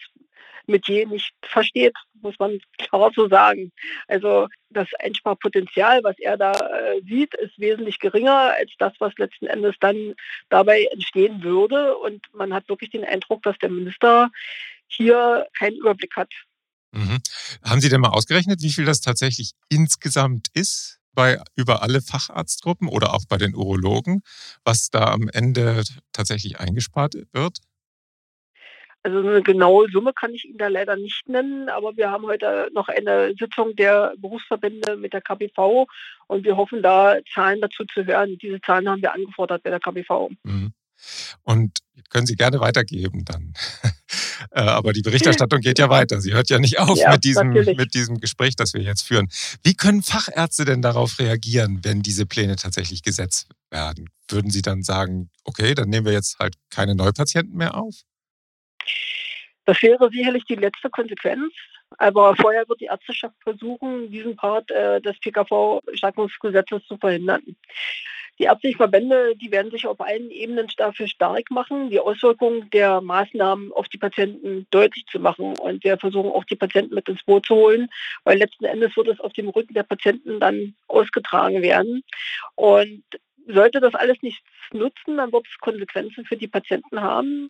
Metier 0.67 1.07
nicht 1.07 1.33
versteht, 1.41 1.95
muss 2.21 2.35
man 2.39 2.59
klar 2.77 3.11
so 3.15 3.27
sagen. 3.27 3.71
Also 4.07 4.47
das 4.69 4.87
Einsparpotenzial, 4.99 6.03
was 6.03 6.17
er 6.19 6.37
da 6.37 6.51
äh, 6.51 7.01
sieht, 7.07 7.33
ist 7.35 7.57
wesentlich 7.59 7.99
geringer 7.99 8.53
als 8.53 8.71
das, 8.77 8.93
was 8.99 9.13
letzten 9.17 9.47
Endes 9.47 9.75
dann 9.79 10.13
dabei 10.49 10.85
entstehen 10.91 11.43
würde. 11.43 11.97
Und 11.97 12.21
man 12.33 12.53
hat 12.53 12.69
wirklich 12.69 12.91
den 12.91 13.03
Eindruck, 13.03 13.43
dass 13.43 13.57
der 13.57 13.69
Minister 13.69 14.29
hier 14.87 15.47
keinen 15.57 15.77
Überblick 15.77 16.15
hat. 16.15 16.31
Mhm. 16.91 17.19
Haben 17.63 17.81
Sie 17.81 17.89
denn 17.89 18.01
mal 18.01 18.09
ausgerechnet, 18.09 18.61
wie 18.61 18.71
viel 18.71 18.85
das 18.85 19.01
tatsächlich 19.01 19.51
insgesamt 19.69 20.47
ist? 20.53 20.98
Bei 21.19 21.37
über 21.57 21.81
alle 21.81 21.99
Facharztgruppen 21.99 22.87
oder 22.87 23.13
auch 23.13 23.25
bei 23.27 23.35
den 23.35 23.53
Urologen, 23.53 24.21
was 24.63 24.89
da 24.89 25.11
am 25.11 25.27
Ende 25.27 25.83
tatsächlich 26.13 26.61
eingespart 26.61 27.15
wird? 27.33 27.57
Also 29.03 29.19
eine 29.19 29.43
genaue 29.43 29.89
Summe 29.91 30.13
kann 30.13 30.33
ich 30.33 30.45
Ihnen 30.45 30.57
da 30.57 30.69
leider 30.69 30.95
nicht 30.95 31.27
nennen, 31.27 31.67
aber 31.67 31.97
wir 31.97 32.09
haben 32.09 32.25
heute 32.25 32.69
noch 32.73 32.87
eine 32.87 33.33
Sitzung 33.37 33.75
der 33.75 34.13
Berufsverbände 34.17 34.95
mit 34.95 35.11
der 35.11 35.21
KBV 35.21 35.87
und 36.27 36.45
wir 36.45 36.55
hoffen 36.55 36.81
da 36.81 37.17
Zahlen 37.33 37.59
dazu 37.59 37.83
zu 37.93 38.05
hören. 38.05 38.37
Diese 38.41 38.61
Zahlen 38.61 38.87
haben 38.87 39.01
wir 39.01 39.13
angefordert 39.13 39.63
bei 39.63 39.71
der 39.71 39.81
KBV. 39.81 40.29
Mhm. 40.43 40.71
Und 41.43 41.79
können 42.09 42.27
Sie 42.27 42.35
gerne 42.37 42.61
weitergeben 42.61 43.25
dann. 43.25 43.53
Äh, 44.51 44.61
aber 44.61 44.93
die 44.93 45.01
Berichterstattung 45.01 45.61
geht 45.61 45.79
ja 45.79 45.89
weiter. 45.89 46.21
Sie 46.21 46.33
hört 46.33 46.49
ja 46.49 46.59
nicht 46.59 46.79
auf 46.79 46.97
ja, 46.97 47.11
mit, 47.11 47.23
diesem, 47.23 47.49
mit 47.51 47.93
diesem 47.93 48.19
Gespräch, 48.19 48.55
das 48.55 48.73
wir 48.73 48.81
jetzt 48.81 49.01
führen. 49.01 49.27
Wie 49.63 49.73
können 49.73 50.01
Fachärzte 50.01 50.65
denn 50.65 50.81
darauf 50.81 51.19
reagieren, 51.19 51.79
wenn 51.83 52.01
diese 52.01 52.25
Pläne 52.25 52.55
tatsächlich 52.55 53.03
gesetzt 53.03 53.47
werden? 53.69 54.09
Würden 54.29 54.51
Sie 54.51 54.61
dann 54.61 54.83
sagen, 54.83 55.29
okay, 55.43 55.73
dann 55.75 55.89
nehmen 55.89 56.05
wir 56.05 56.13
jetzt 56.13 56.39
halt 56.39 56.55
keine 56.69 56.95
Neupatienten 56.95 57.57
mehr 57.57 57.75
auf? 57.75 57.95
Das 59.65 59.81
wäre 59.81 60.09
sicherlich 60.11 60.45
die 60.45 60.55
letzte 60.55 60.89
Konsequenz. 60.89 61.53
Aber 61.97 62.35
vorher 62.35 62.67
wird 62.69 62.81
die 62.81 62.85
Ärzteschaft 62.85 63.35
versuchen, 63.41 64.11
diesen 64.11 64.35
Part 64.35 64.69
äh, 64.71 65.01
des 65.01 65.19
PKV-Stärkungsgesetzes 65.19 66.85
zu 66.87 66.97
verhindern. 66.97 67.41
Die 68.39 68.45
ärztlichen 68.45 68.77
Verbände, 68.77 69.35
die 69.35 69.51
werden 69.51 69.69
sich 69.69 69.85
auf 69.85 69.99
allen 69.99 70.31
Ebenen 70.31 70.67
dafür 70.77 71.07
stark 71.09 71.51
machen, 71.51 71.89
die 71.89 71.99
Auswirkungen 71.99 72.69
der 72.69 73.01
Maßnahmen 73.01 73.73
auf 73.73 73.89
die 73.89 73.97
Patienten 73.97 74.65
deutlich 74.71 75.05
zu 75.07 75.19
machen. 75.19 75.57
Und 75.59 75.83
wir 75.83 75.97
versuchen 75.97 76.31
auch 76.31 76.45
die 76.45 76.55
Patienten 76.55 76.95
mit 76.95 77.09
ins 77.09 77.23
Boot 77.23 77.45
zu 77.45 77.55
holen, 77.55 77.89
weil 78.23 78.37
letzten 78.37 78.63
Endes 78.63 78.95
wird 78.95 79.09
es 79.09 79.19
auf 79.19 79.33
dem 79.33 79.49
Rücken 79.49 79.73
der 79.73 79.83
Patienten 79.83 80.39
dann 80.39 80.73
ausgetragen 80.87 81.61
werden. 81.61 82.01
Und 82.55 83.03
sollte 83.45 83.81
das 83.81 83.93
alles 83.93 84.21
nichts 84.21 84.47
nutzen, 84.71 85.17
dann 85.17 85.33
wird 85.33 85.45
es 85.45 85.57
Konsequenzen 85.57 86.23
für 86.23 86.37
die 86.37 86.47
Patienten 86.47 87.01
haben. 87.01 87.49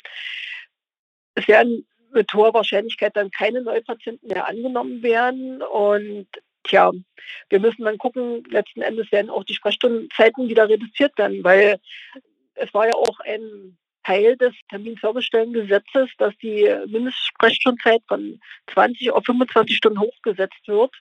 Es 1.36 1.48
werden 1.48 1.86
mit 2.12 2.34
hoher 2.34 2.54
Wahrscheinlichkeit 2.56 3.16
dann 3.16 3.30
keine 3.30 3.62
Neupatienten 3.62 4.28
mehr 4.28 4.48
angenommen 4.48 5.04
werden. 5.04 5.62
Und 5.62 6.28
tja, 6.70 6.92
wir 7.50 7.60
müssen 7.60 7.84
dann 7.84 7.98
gucken, 7.98 8.44
letzten 8.50 8.82
Endes 8.82 9.12
werden 9.12 9.30
auch 9.30 9.44
die 9.44 9.54
Sprechstundenzeiten 9.54 10.48
wieder 10.48 10.70
reduziert 10.70 11.18
werden, 11.18 11.44
weil 11.44 11.80
es 12.56 12.74
war 12.74 12.88
ja 12.88 12.94
auch 12.94 13.20
ein 13.22 13.78
Teil 14.04 14.38
des 14.38 14.54
Terminservicestellengesetzes, 14.70 16.10
dass 16.18 16.36
die 16.38 16.74
Mindestsprechstundenzeit 16.88 18.02
von 18.08 18.40
20 18.74 19.12
auf 19.12 19.26
25 19.26 19.76
Stunden 19.76 20.00
hochgesetzt 20.00 20.68
wird 20.68 20.94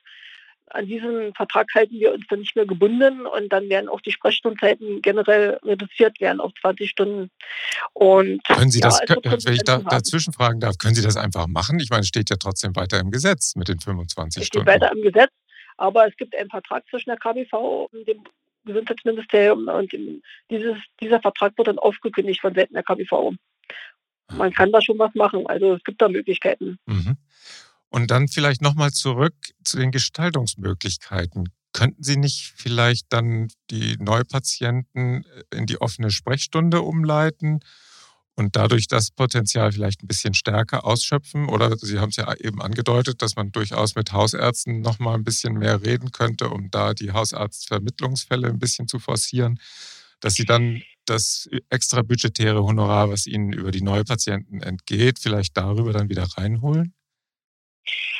an 0.70 0.86
diesen 0.86 1.34
Vertrag 1.34 1.66
halten 1.74 1.98
wir 1.98 2.12
uns 2.12 2.24
dann 2.28 2.40
nicht 2.40 2.56
mehr 2.56 2.66
gebunden 2.66 3.26
und 3.26 3.52
dann 3.52 3.68
werden 3.68 3.88
auch 3.88 4.00
die 4.00 4.12
Sprechstundenzeiten 4.12 5.02
generell 5.02 5.58
reduziert 5.64 6.20
werden 6.20 6.40
auf 6.40 6.52
20 6.60 6.90
Stunden. 6.90 7.30
Und 7.92 8.44
können 8.44 8.70
Sie 8.70 8.80
das, 8.80 9.00
wenn 9.00 9.54
ich 9.54 9.62
da, 9.62 9.78
dazwischen 9.78 10.32
fragen 10.32 10.60
darf, 10.60 10.78
können 10.78 10.94
Sie 10.94 11.02
das 11.02 11.16
einfach 11.16 11.46
machen? 11.46 11.80
Ich 11.80 11.90
meine, 11.90 12.02
es 12.02 12.08
steht 12.08 12.30
ja 12.30 12.36
trotzdem 12.36 12.74
weiter 12.76 13.00
im 13.00 13.10
Gesetz 13.10 13.54
mit 13.56 13.68
den 13.68 13.80
25 13.80 14.42
es 14.42 14.46
Stunden. 14.46 14.68
Steht 14.68 14.80
weiter 14.80 14.92
im 14.94 15.02
Gesetz, 15.02 15.30
aber 15.78 16.06
es 16.06 16.16
gibt 16.16 16.36
einen 16.36 16.50
Vertrag 16.50 16.84
zwischen 16.90 17.10
der 17.10 17.18
KBV 17.18 17.88
und 17.90 18.06
dem 18.06 18.24
Gesundheitsministerium 18.64 19.68
und 19.68 19.92
dieses, 20.50 20.76
dieser 21.00 21.20
Vertrag 21.20 21.56
wird 21.56 21.68
dann 21.68 21.78
aufgekündigt 21.78 22.40
von 22.40 22.54
Seiten 22.54 22.74
der 22.74 22.82
KBV. 22.82 23.32
Man 24.34 24.52
kann 24.52 24.70
da 24.72 24.82
schon 24.82 24.98
was 24.98 25.14
machen, 25.14 25.46
also 25.46 25.74
es 25.74 25.84
gibt 25.84 26.02
da 26.02 26.08
Möglichkeiten. 26.08 26.78
Mhm. 26.84 27.16
Und 27.88 28.10
dann 28.10 28.28
vielleicht 28.28 28.60
nochmal 28.60 28.90
zurück 28.90 29.34
zu 29.64 29.78
den 29.78 29.90
Gestaltungsmöglichkeiten. 29.90 31.48
Könnten 31.72 32.02
Sie 32.02 32.16
nicht 32.16 32.52
vielleicht 32.54 33.10
dann 33.10 33.48
die 33.70 33.96
Neupatienten 33.98 35.24
äh, 35.24 35.56
in 35.56 35.64
die 35.64 35.80
offene 35.80 36.10
Sprechstunde 36.10 36.82
umleiten 36.82 37.60
und 38.38 38.54
dadurch 38.54 38.86
das 38.86 39.10
Potenzial 39.10 39.72
vielleicht 39.72 40.04
ein 40.04 40.06
bisschen 40.06 40.32
stärker 40.32 40.84
ausschöpfen? 40.84 41.48
Oder 41.48 41.76
Sie 41.76 41.98
haben 41.98 42.10
es 42.10 42.16
ja 42.16 42.32
eben 42.36 42.62
angedeutet, 42.62 43.20
dass 43.20 43.34
man 43.34 43.50
durchaus 43.50 43.96
mit 43.96 44.12
Hausärzten 44.12 44.80
nochmal 44.80 45.16
ein 45.16 45.24
bisschen 45.24 45.54
mehr 45.54 45.82
reden 45.82 46.12
könnte, 46.12 46.48
um 46.48 46.70
da 46.70 46.94
die 46.94 47.10
Hausarztvermittlungsfälle 47.10 48.46
ein 48.46 48.60
bisschen 48.60 48.86
zu 48.86 49.00
forcieren, 49.00 49.58
dass 50.20 50.34
Sie 50.34 50.44
dann 50.44 50.82
das 51.04 51.48
extra 51.68 52.02
budgetäre 52.02 52.62
Honorar, 52.62 53.10
was 53.10 53.26
Ihnen 53.26 53.52
über 53.52 53.72
die 53.72 53.82
Neupatienten 53.82 54.62
entgeht, 54.62 55.18
vielleicht 55.18 55.56
darüber 55.56 55.92
dann 55.92 56.08
wieder 56.08 56.24
reinholen? 56.36 56.94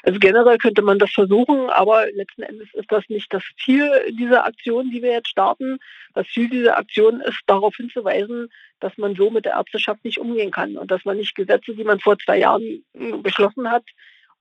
Also 0.03 0.19
generell 0.19 0.59
könnte 0.59 0.83
man 0.83 0.99
das 0.99 1.11
versuchen, 1.11 1.71
aber 1.71 2.07
letzten 2.13 2.43
Endes 2.43 2.69
ist 2.75 2.91
das 2.91 3.05
nicht 3.09 3.33
das 3.33 3.43
Ziel 3.65 3.91
dieser 4.11 4.45
Aktion, 4.45 4.91
die 4.91 5.03
wir 5.03 5.13
jetzt 5.13 5.29
starten. 5.29 5.79
Das 6.15 6.27
Ziel 6.29 6.49
dieser 6.49 6.79
Aktion 6.79 7.21
ist 7.21 7.41
darauf 7.47 7.77
hinzuweisen, 7.77 8.49
dass 8.81 8.97
man 8.97 9.17
so 9.17 9.31
mit 9.31 9.45
der 9.45 9.55
Ärzteschaft 9.55 10.05
nicht 10.05 10.19
umgehen 10.19 10.51
kann 10.51 10.77
und 10.77 10.91
dass 10.91 11.05
man 11.05 11.17
nicht 11.17 11.35
Gesetze, 11.35 11.75
die 11.75 11.85
man 11.85 12.01
vor 12.01 12.19
zwei 12.19 12.39
Jahren 12.39 12.85
hm, 12.97 13.23
beschlossen 13.23 13.71
hat 13.71 13.85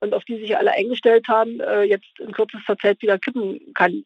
und 0.00 0.14
auf 0.14 0.24
die 0.24 0.38
sich 0.38 0.56
alle 0.56 0.72
eingestellt 0.72 1.26
haben, 1.28 1.60
äh, 1.60 1.82
jetzt 1.82 2.20
in 2.20 2.32
kürzester 2.32 2.76
Zeit 2.78 3.02
wieder 3.02 3.18
kippen 3.18 3.72
kann. 3.74 4.04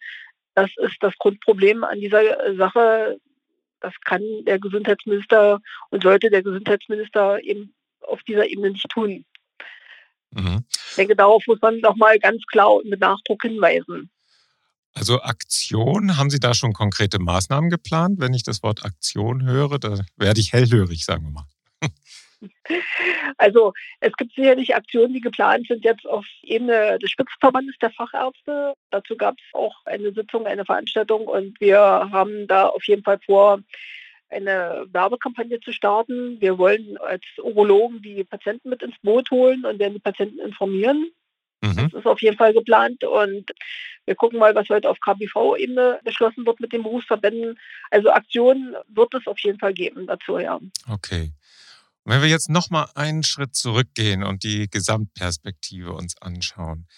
Das 0.55 0.71
ist 0.79 0.97
das 1.01 1.17
Grundproblem 1.19 1.85
an 1.85 2.01
dieser 2.01 2.57
Sache. 2.57 3.19
Das 3.81 3.93
kann 4.05 4.23
der 4.47 4.59
Gesundheitsminister 4.59 5.61
und 5.91 6.03
sollte 6.03 6.31
der 6.31 6.43
Gesundheitsminister 6.43 7.43
eben 7.43 7.75
auf 8.01 8.23
dieser 8.23 8.47
Ebene 8.47 8.71
nicht 8.71 8.89
tun. 8.89 9.25
Mhm. 10.33 10.65
Ich 10.73 10.97
denke, 10.97 11.17
darauf 11.17 11.43
muss 11.47 11.61
man 11.61 11.79
nochmal 11.81 12.19
ganz 12.19 12.43
klar 12.47 12.75
und 12.75 12.87
mit 12.87 13.01
Nachdruck 13.01 13.43
hinweisen. 13.43 14.11
Also 14.95 15.23
Aktion, 15.23 16.19
haben 16.19 16.31
Sie 16.31 16.41
da 16.41 16.55
schon 16.55 16.73
konkrete 16.73 17.19
Maßnahmen 17.19 17.71
geplant? 17.71 18.21
Wenn 18.21 18.35
ich 18.35 18.43
das 18.43 18.63
Wort 18.63 18.85
Aktion 18.85 19.45
höre, 19.45 19.79
da 19.79 20.01
werde 20.17 20.41
ich 20.41 20.53
hellhörig, 20.53 21.05
sagen 21.05 21.25
wir 21.25 21.31
mal. 21.31 21.47
Also 23.39 23.73
es 24.01 24.13
gibt 24.15 24.35
sicherlich 24.35 24.75
Aktionen, 24.75 25.15
die 25.15 25.21
geplant 25.21 25.67
sind 25.69 25.85
jetzt 25.85 26.07
auf 26.07 26.27
Ebene 26.43 26.99
des 26.99 27.11
Spitzenverbandes 27.11 27.77
der 27.81 27.91
Fachärzte. 27.91 28.75
Dazu 28.91 29.17
gab 29.17 29.37
es 29.39 29.55
auch 29.55 29.75
eine 29.85 30.13
Sitzung, 30.13 30.47
eine 30.47 30.65
Veranstaltung 30.65 31.27
und 31.29 31.61
wir 31.61 31.79
haben 31.79 32.47
da 32.49 32.67
auf 32.67 32.85
jeden 32.89 33.05
Fall 33.05 33.21
vor, 33.25 33.61
eine 34.33 34.87
Werbekampagne 34.91 35.61
zu 35.61 35.73
starten. 35.73 36.41
Wir 36.41 36.59
wollen 36.59 36.97
als 36.99 37.23
Urologen 37.43 38.03
die 38.03 38.25
Patienten 38.25 38.71
mit 38.71 38.83
ins 38.83 38.97
Boot 39.03 39.31
holen 39.31 39.65
und 39.65 39.79
werden 39.79 39.95
die 39.95 40.01
Patienten 40.01 40.41
informieren. 40.41 41.11
Mhm. 41.63 41.77
Das 41.77 41.93
ist 41.95 42.07
auf 42.07 42.21
jeden 42.21 42.37
Fall 42.37 42.53
geplant 42.53 43.05
und 43.05 43.53
wir 44.05 44.17
gucken 44.17 44.41
mal, 44.41 44.55
was 44.55 44.69
heute 44.69 44.91
auf 44.91 44.99
KBV-Ebene 44.99 46.01
beschlossen 46.03 46.45
wird 46.45 46.59
mit 46.59 46.73
den 46.73 46.83
Berufsverbänden. 46.83 47.59
Also 47.91 48.11
Aktionen 48.11 48.75
wird 48.89 49.15
es 49.15 49.27
auf 49.27 49.39
jeden 49.39 49.61
Fall 49.61 49.73
geben 49.73 50.07
dazu, 50.09 50.39
ja. 50.39 50.59
Okay. 50.89 51.33
Und 52.03 52.13
wenn 52.13 52.23
wir 52.23 52.29
jetzt 52.29 52.51
nochmal 52.51 52.89
einen 52.97 53.23
Schritt 53.23 53.55
zurückgehen 53.55 54.25
und 54.25 54.43
die 54.43 54.69
Gesamtperspektive 54.69 55.93
uns 55.93 56.21
anschauen, 56.21 56.89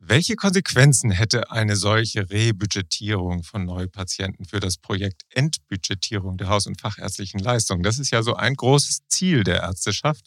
welche 0.00 0.36
Konsequenzen 0.36 1.10
hätte 1.10 1.50
eine 1.50 1.74
solche 1.74 2.30
Rebudgetierung 2.30 3.42
von 3.42 3.64
Neupatienten 3.64 4.44
für 4.44 4.60
das 4.60 4.78
Projekt 4.78 5.22
Entbudgetierung 5.30 6.36
der 6.36 6.48
haus- 6.48 6.66
und 6.66 6.80
fachärztlichen 6.80 7.40
Leistungen? 7.40 7.82
Das 7.82 7.98
ist 7.98 8.12
ja 8.12 8.22
so 8.22 8.34
ein 8.34 8.54
großes 8.54 9.08
Ziel 9.08 9.42
der 9.42 9.62
Ärzteschaft. 9.62 10.24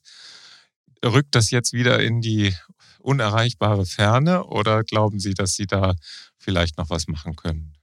Rückt 1.04 1.36
das 1.36 1.52
jetzt 1.52 1.72
wieder 1.72 2.02
in 2.02 2.22
die 2.22 2.54
unerreichbare 3.00 3.86
Ferne 3.86 4.44
oder 4.46 4.84
glauben 4.84 5.20
Sie, 5.20 5.34
dass 5.34 5.56
Sie 5.56 5.66
da 5.66 5.96
vielleicht 6.38 6.78
noch 6.78 6.90
was 6.90 7.08
machen 7.08 7.36
können? 7.36 7.74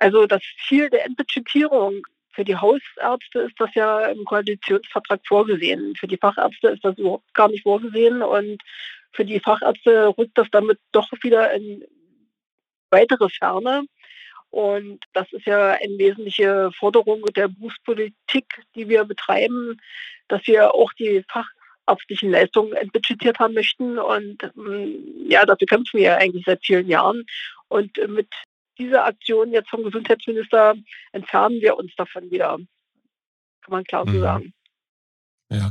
Also 0.00 0.26
das 0.26 0.42
Ziel 0.66 0.90
der 0.90 1.06
Entbudgetierung 1.06 2.02
für 2.34 2.44
die 2.44 2.56
Hausärzte 2.56 3.40
ist 3.40 3.54
das 3.58 3.70
ja 3.74 4.06
im 4.06 4.24
Koalitionsvertrag 4.24 5.20
vorgesehen. 5.26 5.94
Für 5.96 6.08
die 6.08 6.16
Fachärzte 6.16 6.68
ist 6.68 6.84
das 6.84 6.98
überhaupt 6.98 7.32
gar 7.32 7.48
nicht 7.48 7.62
vorgesehen 7.62 8.22
und 8.22 8.60
für 9.14 9.24
die 9.24 9.40
Fachärzte 9.40 10.14
rückt 10.18 10.36
das 10.36 10.48
damit 10.50 10.78
doch 10.92 11.08
wieder 11.22 11.52
in 11.52 11.84
weitere 12.90 13.28
Ferne. 13.28 13.84
Und 14.50 15.04
das 15.12 15.32
ist 15.32 15.46
ja 15.46 15.72
eine 15.72 15.98
wesentliche 15.98 16.70
Forderung 16.78 17.24
der 17.34 17.48
Berufspolitik, 17.48 18.46
die 18.76 18.88
wir 18.88 19.04
betreiben, 19.04 19.80
dass 20.28 20.46
wir 20.46 20.74
auch 20.74 20.92
die 20.92 21.24
fachärztlichen 21.28 22.30
Leistungen 22.30 22.72
entbudgetiert 22.74 23.40
haben 23.40 23.54
möchten. 23.54 23.98
Und 23.98 24.38
mm, 24.54 25.28
ja, 25.28 25.44
dafür 25.44 25.66
kämpfen 25.66 25.98
wir 25.98 26.04
ja 26.04 26.16
eigentlich 26.18 26.44
seit 26.46 26.64
vielen 26.64 26.88
Jahren. 26.88 27.24
Und 27.68 27.96
mit 28.08 28.28
dieser 28.78 29.04
Aktion 29.04 29.50
jetzt 29.52 29.70
vom 29.70 29.82
Gesundheitsminister 29.82 30.74
entfernen 31.10 31.60
wir 31.60 31.76
uns 31.76 31.94
davon 31.96 32.30
wieder. 32.30 32.58
Kann 33.62 33.70
man 33.70 33.84
klar 33.84 34.04
so 34.06 34.12
mhm. 34.12 34.20
sagen. 34.20 34.54
Ja, 35.50 35.70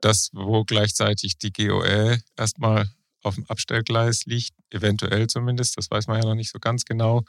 das, 0.00 0.30
wo 0.32 0.64
gleichzeitig 0.64 1.38
die 1.38 1.52
GOE 1.52 2.18
erstmal 2.36 2.88
auf 3.22 3.36
dem 3.36 3.46
Abstellgleis 3.46 4.26
liegt, 4.26 4.52
eventuell 4.70 5.26
zumindest, 5.28 5.78
das 5.78 5.90
weiß 5.90 6.06
man 6.06 6.20
ja 6.20 6.28
noch 6.28 6.34
nicht 6.34 6.50
so 6.50 6.58
ganz 6.58 6.84
genau. 6.84 7.22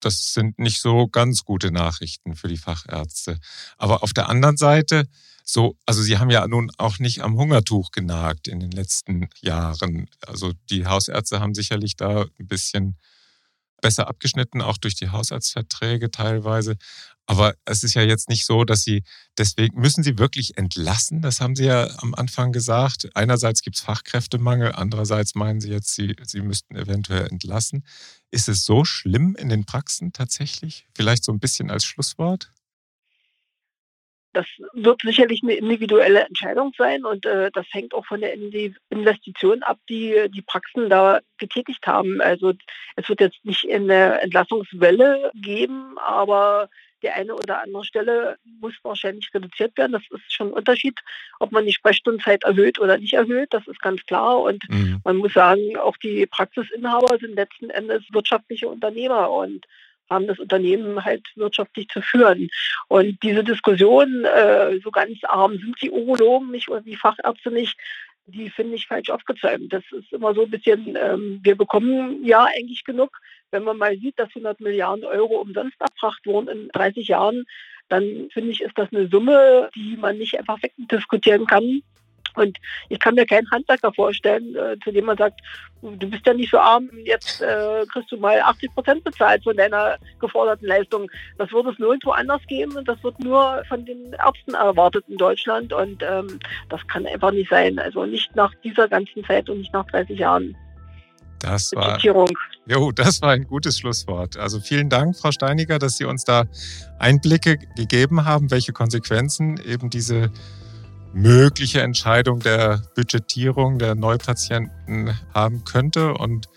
Das 0.00 0.34
sind 0.34 0.58
nicht 0.58 0.80
so 0.80 1.08
ganz 1.08 1.44
gute 1.44 1.70
Nachrichten 1.70 2.34
für 2.34 2.48
die 2.48 2.58
Fachärzte. 2.58 3.38
Aber 3.78 4.02
auf 4.02 4.12
der 4.12 4.28
anderen 4.28 4.56
Seite, 4.56 5.08
so, 5.44 5.76
also 5.86 6.02
sie 6.02 6.18
haben 6.18 6.30
ja 6.30 6.46
nun 6.46 6.70
auch 6.76 6.98
nicht 6.98 7.22
am 7.22 7.36
Hungertuch 7.36 7.92
genagt 7.92 8.48
in 8.48 8.60
den 8.60 8.72
letzten 8.72 9.28
Jahren. 9.40 10.10
Also 10.26 10.52
die 10.70 10.86
Hausärzte 10.86 11.40
haben 11.40 11.54
sicherlich 11.54 11.96
da 11.96 12.26
ein 12.38 12.48
bisschen 12.48 12.96
besser 13.80 14.08
abgeschnitten, 14.08 14.62
auch 14.62 14.78
durch 14.78 14.94
die 14.94 15.10
Hausarztverträge 15.10 16.10
teilweise. 16.10 16.76
Aber 17.26 17.54
es 17.64 17.82
ist 17.82 17.94
ja 17.94 18.02
jetzt 18.02 18.28
nicht 18.28 18.46
so, 18.46 18.64
dass 18.64 18.82
Sie, 18.82 19.02
deswegen 19.36 19.80
müssen 19.80 20.04
Sie 20.04 20.16
wirklich 20.16 20.56
entlassen. 20.56 21.22
Das 21.22 21.40
haben 21.40 21.56
Sie 21.56 21.64
ja 21.64 21.88
am 21.98 22.14
Anfang 22.14 22.52
gesagt. 22.52 23.08
Einerseits 23.14 23.62
gibt 23.62 23.76
es 23.76 23.82
Fachkräftemangel, 23.82 24.72
andererseits 24.72 25.34
meinen 25.34 25.60
Sie 25.60 25.70
jetzt, 25.70 25.92
Sie, 25.94 26.14
Sie 26.22 26.40
müssten 26.40 26.76
eventuell 26.76 27.26
entlassen. 27.26 27.84
Ist 28.30 28.48
es 28.48 28.64
so 28.64 28.84
schlimm 28.84 29.34
in 29.36 29.48
den 29.48 29.64
Praxen 29.64 30.12
tatsächlich? 30.12 30.86
Vielleicht 30.94 31.24
so 31.24 31.32
ein 31.32 31.40
bisschen 31.40 31.70
als 31.70 31.84
Schlusswort? 31.84 32.52
Das 34.36 34.46
wird 34.74 35.00
sicherlich 35.00 35.42
eine 35.42 35.54
individuelle 35.54 36.26
Entscheidung 36.26 36.70
sein 36.76 37.06
und 37.06 37.24
äh, 37.24 37.50
das 37.54 37.64
hängt 37.70 37.94
auch 37.94 38.04
von 38.04 38.20
der 38.20 38.34
Investition 38.34 39.62
ab, 39.62 39.78
die 39.88 40.26
die 40.28 40.42
Praxen 40.42 40.90
da 40.90 41.20
getätigt 41.38 41.86
haben. 41.86 42.20
Also 42.20 42.52
es 42.96 43.08
wird 43.08 43.20
jetzt 43.22 43.42
nicht 43.44 43.66
eine 43.72 44.20
Entlassungswelle 44.20 45.30
geben, 45.34 45.96
aber 45.96 46.68
die 47.02 47.08
eine 47.08 47.34
oder 47.34 47.62
andere 47.62 47.82
Stelle 47.86 48.36
muss 48.60 48.74
wahrscheinlich 48.82 49.30
reduziert 49.32 49.74
werden. 49.78 49.92
Das 49.92 50.02
ist 50.10 50.30
schon 50.30 50.48
ein 50.48 50.52
Unterschied, 50.52 51.00
ob 51.40 51.50
man 51.50 51.64
die 51.64 51.72
Sprechstundenzeit 51.72 52.44
erhöht 52.44 52.78
oder 52.78 52.98
nicht 52.98 53.14
erhöht. 53.14 53.54
Das 53.54 53.66
ist 53.66 53.80
ganz 53.80 54.04
klar. 54.04 54.40
Und 54.42 54.68
mhm. 54.68 55.00
man 55.02 55.16
muss 55.16 55.32
sagen, 55.32 55.78
auch 55.78 55.96
die 55.96 56.26
Praxisinhaber 56.26 57.16
sind 57.18 57.36
letzten 57.36 57.70
Endes 57.70 58.02
wirtschaftliche 58.12 58.68
Unternehmer 58.68 59.30
und 59.30 59.64
haben 60.08 60.26
das 60.26 60.38
Unternehmen 60.38 61.04
halt 61.04 61.26
wirtschaftlich 61.34 61.88
zu 61.88 62.00
führen. 62.00 62.48
Und 62.88 63.22
diese 63.22 63.44
Diskussion, 63.44 64.24
äh, 64.24 64.78
so 64.82 64.90
ganz 64.90 65.18
arm 65.24 65.58
sind 65.58 65.80
die 65.80 65.90
Urologen 65.90 66.50
nicht 66.50 66.68
oder 66.68 66.80
die 66.80 66.96
Fachärzte 66.96 67.50
nicht, 67.50 67.76
die 68.26 68.50
finde 68.50 68.74
ich 68.74 68.86
falsch 68.86 69.10
aufgezäumt. 69.10 69.72
Das 69.72 69.84
ist 69.92 70.12
immer 70.12 70.34
so 70.34 70.42
ein 70.42 70.50
bisschen, 70.50 70.96
ähm, 71.00 71.40
wir 71.42 71.56
bekommen 71.56 72.24
ja 72.24 72.44
eigentlich 72.44 72.84
genug. 72.84 73.18
Wenn 73.50 73.62
man 73.62 73.78
mal 73.78 73.96
sieht, 73.96 74.18
dass 74.18 74.28
100 74.30 74.60
Milliarden 74.60 75.04
Euro 75.04 75.36
umsonst 75.40 75.80
erbracht 75.80 76.26
wurden 76.26 76.48
in 76.48 76.68
30 76.68 77.08
Jahren, 77.08 77.44
dann 77.88 78.28
finde 78.32 78.50
ich, 78.50 78.62
ist 78.62 78.76
das 78.76 78.88
eine 78.92 79.08
Summe, 79.08 79.70
die 79.76 79.96
man 79.96 80.18
nicht 80.18 80.36
einfach 80.38 80.60
wegdiskutieren 80.60 81.46
kann. 81.46 81.82
Und 82.36 82.58
ich 82.88 82.98
kann 82.98 83.14
mir 83.14 83.26
keinen 83.26 83.50
Handwerker 83.50 83.92
vorstellen, 83.92 84.54
äh, 84.54 84.76
zu 84.84 84.92
dem 84.92 85.06
man 85.06 85.16
sagt, 85.16 85.40
du 85.82 86.10
bist 86.10 86.26
ja 86.26 86.34
nicht 86.34 86.50
so 86.50 86.58
arm, 86.58 86.88
jetzt 87.04 87.40
äh, 87.42 87.84
kriegst 87.92 88.10
du 88.10 88.16
mal 88.16 88.40
80 88.40 88.74
Prozent 88.74 89.04
bezahlt 89.04 89.42
von 89.44 89.56
deiner 89.56 89.96
geforderten 90.20 90.66
Leistung. 90.66 91.10
Das 91.38 91.50
wird 91.52 91.66
es 91.66 91.78
nirgendwo 91.78 92.10
anders 92.10 92.42
geben 92.48 92.76
und 92.76 92.86
das 92.86 93.02
wird 93.02 93.18
nur 93.20 93.62
von 93.68 93.84
den 93.84 94.12
Ärzten 94.12 94.54
erwartet 94.54 95.04
in 95.08 95.16
Deutschland 95.16 95.72
und 95.72 96.02
ähm, 96.02 96.38
das 96.68 96.86
kann 96.88 97.06
einfach 97.06 97.32
nicht 97.32 97.50
sein. 97.50 97.78
Also 97.78 98.04
nicht 98.04 98.34
nach 98.36 98.52
dieser 98.62 98.88
ganzen 98.88 99.24
Zeit 99.24 99.48
und 99.48 99.58
nicht 99.58 99.72
nach 99.72 99.86
30 99.86 100.18
Jahren. 100.18 100.56
Das 101.38 101.72
war, 101.74 101.98
jo, 102.00 102.92
das 102.92 103.20
war 103.20 103.32
ein 103.32 103.46
gutes 103.46 103.78
Schlusswort. 103.78 104.38
Also 104.38 104.58
vielen 104.58 104.88
Dank, 104.88 105.16
Frau 105.16 105.30
Steiniger, 105.32 105.78
dass 105.78 105.98
Sie 105.98 106.04
uns 106.04 106.24
da 106.24 106.44
Einblicke 106.98 107.58
gegeben 107.76 108.24
haben, 108.24 108.50
welche 108.50 108.72
Konsequenzen 108.72 109.60
eben 109.64 109.90
diese 109.90 110.30
mögliche 111.12 111.80
Entscheidung 111.80 112.40
der 112.40 112.82
Budgetierung 112.94 113.78
der 113.78 113.94
Neupatienten 113.94 115.18
haben 115.32 115.64
könnte 115.64 116.14
und 116.14 116.48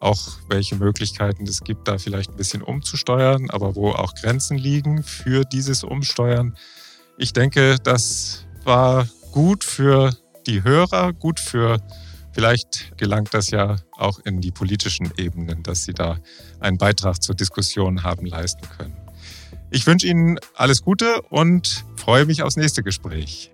auch 0.00 0.38
welche 0.48 0.76
Möglichkeiten 0.76 1.46
es 1.46 1.62
gibt, 1.62 1.86
da 1.86 1.98
vielleicht 1.98 2.30
ein 2.30 2.36
bisschen 2.36 2.62
umzusteuern, 2.62 3.50
aber 3.50 3.76
wo 3.76 3.90
auch 3.90 4.14
Grenzen 4.14 4.56
liegen 4.56 5.02
für 5.02 5.44
dieses 5.44 5.84
Umsteuern. 5.84 6.56
Ich 7.18 7.32
denke, 7.32 7.76
das 7.82 8.46
war 8.64 9.06
gut 9.30 9.62
für 9.62 10.16
die 10.46 10.64
Hörer, 10.64 11.12
gut 11.12 11.38
für 11.38 11.78
vielleicht 12.32 12.96
gelangt 12.96 13.34
das 13.34 13.50
ja 13.50 13.76
auch 13.92 14.18
in 14.24 14.40
die 14.40 14.50
politischen 14.50 15.12
Ebenen, 15.18 15.62
dass 15.62 15.84
sie 15.84 15.92
da 15.92 16.18
einen 16.60 16.78
Beitrag 16.78 17.22
zur 17.22 17.34
Diskussion 17.34 18.02
haben 18.02 18.26
leisten 18.26 18.66
können. 18.78 18.96
Ich 19.70 19.86
wünsche 19.86 20.06
Ihnen 20.06 20.38
alles 20.54 20.82
Gute 20.82 21.22
und 21.30 21.84
freue 21.96 22.24
mich 22.24 22.42
aufs 22.42 22.56
nächste 22.56 22.82
Gespräch. 22.82 23.52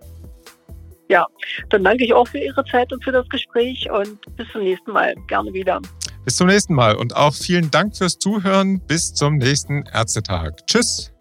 Ja, 1.08 1.26
dann 1.70 1.84
danke 1.84 2.04
ich 2.04 2.12
auch 2.12 2.26
für 2.26 2.38
Ihre 2.38 2.64
Zeit 2.64 2.92
und 2.92 3.02
für 3.04 3.12
das 3.12 3.28
Gespräch 3.28 3.88
und 3.90 4.18
bis 4.36 4.48
zum 4.50 4.62
nächsten 4.62 4.92
Mal. 4.92 5.14
Gerne 5.28 5.52
wieder. 5.52 5.80
Bis 6.24 6.36
zum 6.36 6.48
nächsten 6.48 6.74
Mal 6.74 6.96
und 6.96 7.14
auch 7.14 7.34
vielen 7.34 7.70
Dank 7.70 7.96
fürs 7.96 8.18
Zuhören. 8.18 8.80
Bis 8.80 9.14
zum 9.14 9.36
nächsten 9.36 9.84
Ärztetag. 9.92 10.66
Tschüss. 10.66 11.12